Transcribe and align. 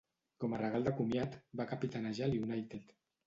Com 0.43 0.53
a 0.55 0.59
regal 0.61 0.87
de 0.87 0.93
comiat, 1.01 1.37
va 1.61 1.67
capitanejar 1.73 2.31
l'United. 2.31 2.99